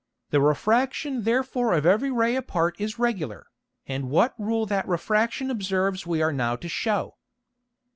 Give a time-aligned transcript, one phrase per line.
[0.31, 3.45] The Refraction therefore of every Ray apart is regular,
[3.85, 7.11] and what Rule that Refraction observes we are now to shew.